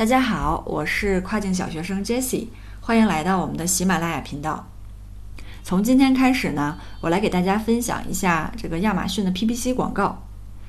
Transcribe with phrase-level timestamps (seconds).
[0.00, 2.46] 大家好，我是跨境小学生 Jessie，
[2.80, 4.66] 欢迎来到我们的喜马拉雅频道。
[5.62, 10.22] 从今天开始呢，我来给大家分享一下这个亚马逊的 PPC 广告。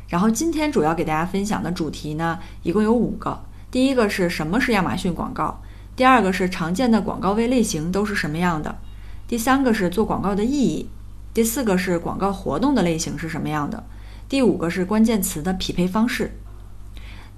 [0.10, 3.42] 然后今天主要给大家分享的主题呢，一共有五个。
[3.72, 5.62] 第一个是什么是亚马逊广告？
[5.96, 8.80] 第二个是常见的广告位类型都是什么样的？
[9.30, 10.90] 第三个是做广告的意义？
[11.34, 13.82] 第四个是广告活动的类型是什么样的？
[14.28, 16.34] 第五个是关键词的匹配方式。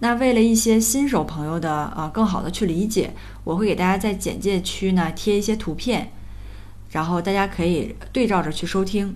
[0.04, 3.14] 那为了一些新手朋友的啊更好的去理解，
[3.46, 6.12] 我会给大家在简介区呢贴一些图片，
[6.90, 9.16] 然后大家可以对照着去收听。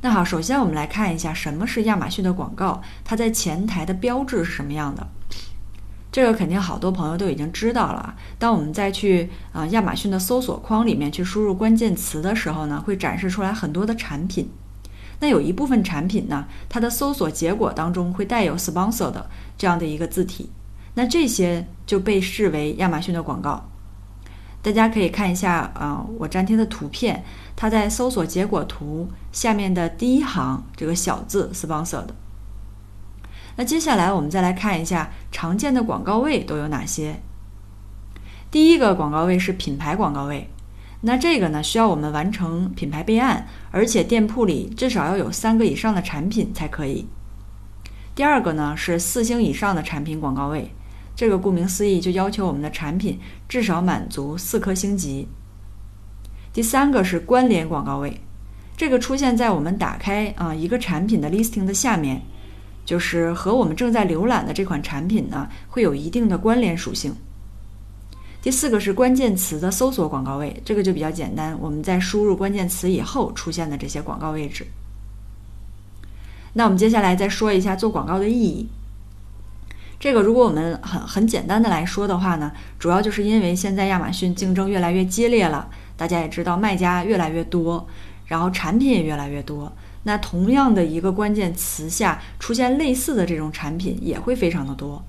[0.00, 5.06] 那好，首先我们来看一下什么是亚马逊的广告，它在前台的标志是什么样的。
[6.10, 8.16] 这个肯定好多朋友都已经知道了。
[8.40, 14.50] 当我们再去啊亚马逊的搜索框里面去输入关键词的时候呢，会展示出来很多的产品。
[15.22, 20.50] 那有一部分产品呢，它的搜索结果当中会带有 sponsor 的这样的一个字体，
[20.94, 23.68] 那这些就被视为亚马逊的广告。
[24.62, 27.24] 大家可以看一下啊，我粘贴的图片，
[27.54, 32.12] 它在搜索结果图下面的第一行这个小字 sponsor 的。
[33.54, 37.20] 那接下来我们再来看一下常见的广告位都有哪些。
[38.50, 40.50] 第一个广告位是品牌广告位。
[41.04, 47.06] 那这个呢，需要我们完成品牌备案，而且店铺里至少要有三个以上的产品才可以。
[48.14, 50.70] 第二个呢是四星以上的产品广告位，
[51.16, 55.26] 这个顾名思义就要求我们的产品至少满足四颗星级。
[56.52, 58.20] 第三个是关联广告位，
[58.76, 62.22] 这个出现在我们打开啊一个产品的 listing 的下面，
[62.84, 67.12] 就是和我们正在浏览的这款产品呢会有一定的关联属性。
[68.42, 71.56] 第四个是关键词的搜索广告位，这个就比较简单。
[71.60, 74.66] 我们在输入关键词以后出现的这些广告位置。
[76.54, 78.66] 那我们接下来再说一下做广告的意义。
[80.00, 87.86] 这个如果我们很很简单的来说的话呢，主要就是因为现在亚马逊竞争越来越激烈了，大家也知道卖家越来越多，
[88.26, 89.72] 然后产品也越来越多。
[90.02, 95.00] 那同样的一个关键词下出现类似的这种产品也会非常的多。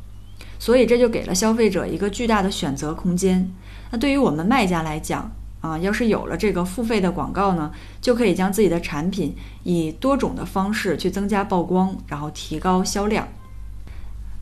[0.63, 3.51] 所以这就给了消费者一个巨大的选择空间。
[3.91, 5.29] 那对于我们卖家来讲
[5.59, 7.69] 啊，要是有了这个付费的广告呢，
[8.00, 13.28] 就可以将自己的产品以多种的方式去增加曝光，然后提高销量。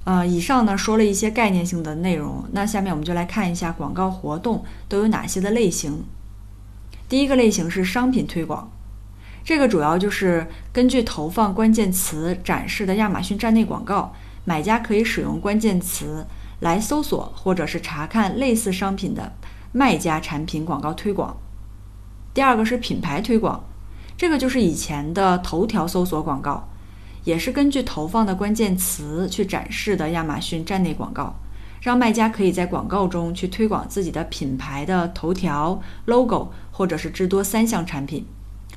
[0.04, 6.04] 呃，以上呢说了一些概念性的内容，那下面我们就来看一下广告活动都有哪些的类型。
[7.10, 8.72] 第一个类型是商品推广，
[9.44, 14.14] 这个主要就是根据投放关键词展示的亚马逊站内广告。
[14.44, 16.26] 买家可以使用关键词
[16.60, 19.34] 来搜索或者是查看类似商品的
[19.72, 21.38] 卖家产品广告推广。
[22.34, 23.64] 第二个是品牌推广，
[24.18, 26.68] 这个就是以前的头条搜索广告，
[27.24, 31.36] 也是根据投放的关键词去展示的亚马逊站内广告，
[31.82, 38.26] 让卖家可以在广告中去推广自己的品牌的头条、logo 或者是至多三项产品。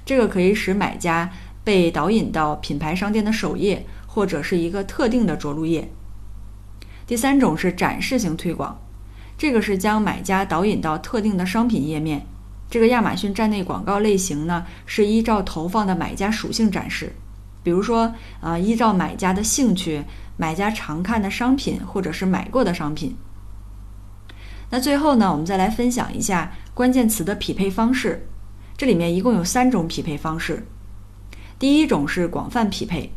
[0.04, 1.30] 这个可以使买家
[1.62, 3.86] 被导引到品牌商店的首页。
[4.14, 5.90] 或者是一个特定的着陆页。
[7.04, 8.80] 第三种是展示型推广，
[9.36, 12.24] 这个是将买家导引到特定的商品页面。
[12.70, 17.12] 这个亚马逊站内广告类型呢，是依照投放的买家属性展示，
[17.64, 20.04] 比如说，呃，依照买家的兴趣、
[20.36, 23.16] 买家常看的商品或者是买过的商品。
[24.70, 28.28] 那最后呢，我们再来分享一下关键词的匹配方式。
[28.76, 30.64] 这里面一共有三种匹配方式。
[31.58, 33.12] 第一种是广泛匹配。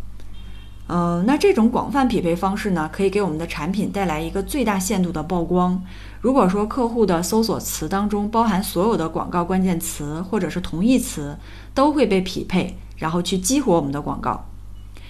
[0.90, 5.84] 嗯，那这种广泛匹配方式呢，可以给我们的产品带来一个最大限度的曝光。
[6.22, 11.38] 如果说客户的搜索词当中包含所有的广告关键词或者是同义词，
[11.74, 14.42] 都会被匹配，然后去激活我们的广告。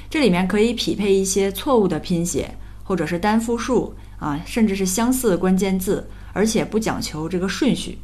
[0.09, 2.49] 这里面可以匹配一些错误的拼写，
[2.83, 7.99] 或者是单复数啊，甚至是相似关键字，而且不讲求这个顺序。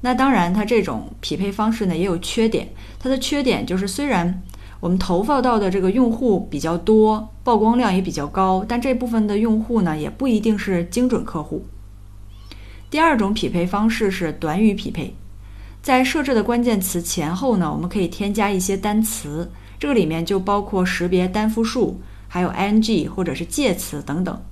[0.00, 2.66] 那当然，它这种匹配方式呢也有缺点，
[2.98, 4.42] 它的缺点就是虽然。
[4.82, 11.64] 我们投放到的这个用户比较多，曝光量也比较高，但这部分的用户呢，也不一定是精准客户。
[12.90, 15.14] 第二种匹配方式是短语匹配，
[15.80, 19.48] 在设置的关键词前后呢，我们可以添加一些单词，
[19.78, 24.42] 这个里面就包括识别单复数，还有 ing 或者是介词等等。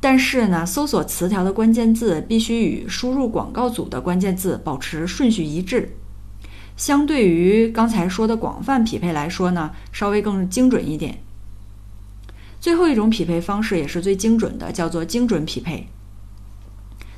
[0.00, 5.96] 但是呢，搜索词条的关键字必须与输入广告组的关键字保持顺序一致。
[6.76, 11.18] 相对于刚才说的广泛匹配来说呢，稍微更精准一点。
[12.60, 15.86] 最后一种匹配方式也是最精准的，叫做精准匹配。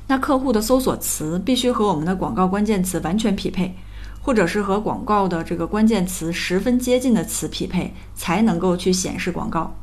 [0.07, 3.73] 那客户的搜索词必须和我们的广告关键词完全匹配，
[4.21, 9.75] 或者是和广告的这个关键词十分接近的词匹配，才能够去显示广告。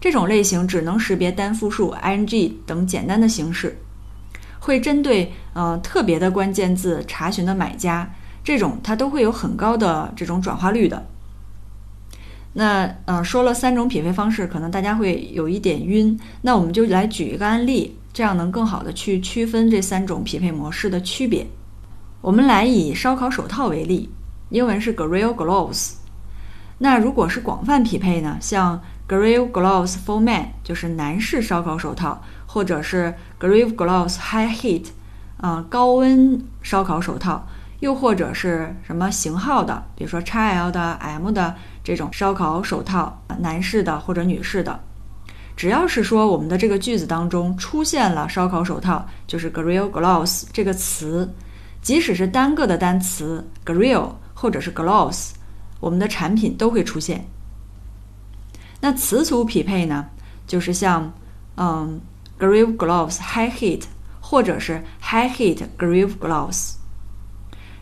[0.00, 3.76] 这种类型只能识别单复数、ing 等简单的形式，
[4.58, 8.10] 会针对呃特别的关键字查询的买家，
[8.42, 11.06] 这种它都会有很高的这种转化率的。
[12.52, 21.46] 那呃说了三种匹配方式，可能大家会有一点晕，那我们就来举一个案例，这样能更好的去区分这三种匹配模式的区别。
[22.20, 24.10] 我们来以烧烤手套为例，
[24.48, 25.92] 英文是 grill gloves。
[26.78, 28.36] 那如果是广泛匹配呢？
[28.40, 34.86] 像 grill gloves for men 就是男士烧烤手套，或者是 grill gloves high heat，
[35.36, 37.46] 啊高温烧烤手套，
[37.80, 44.78] 又或者是什么型号的，比如说 XL 的、M 的这种烧烤手套，男士的或者女士的，
[45.56, 51.28] 只要是说我们的这个句子当中出现了烧烤手套，就是 grill gloves 这个词。
[51.82, 55.30] 即使是单个的单词 grill 或者是 gloves，
[55.80, 57.26] 我们的产品都会出现。
[58.82, 60.06] 那词组匹配呢，
[60.46, 61.10] 就是像
[61.56, 61.98] 嗯
[62.38, 63.84] grill gloves high heat，
[64.20, 66.74] 或者是 high heat grill gloves。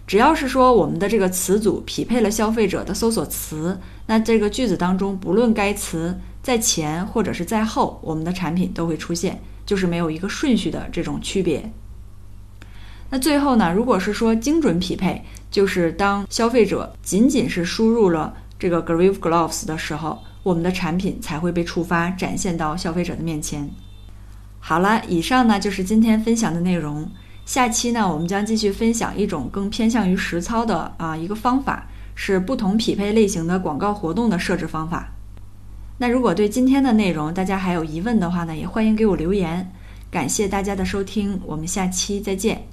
[0.08, 11.70] 只要是说我们的这个词组匹配了消费者的搜索词，那这个句子当中不论该词在前或者是在后，我们的产品都会出现，就是没有一个顺序的这种区别。
[13.10, 13.70] 那最后呢？
[13.70, 23.68] 如果是说精准匹配，就是当消费者仅仅是输入了这个 Grieve Gloves 的时候，我们的产品才会被触发，展现到消费者的面前。
[24.58, 27.10] 好了，以上呢就是今天分享的内容。
[27.48, 35.08] 下期呢，我们将继续分享一种更偏向于实操的啊一个方法，是不同匹配类型的广告活动的设置方法。
[35.96, 39.72] 那如果对今天的内容大家还有疑问的话呢，也欢迎给我留言。
[40.10, 42.68] 感谢大家的收听，我们下期再见。